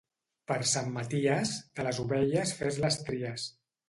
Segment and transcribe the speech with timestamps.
[0.51, 3.47] Per Sant Maties, de les ovelles fes les tries.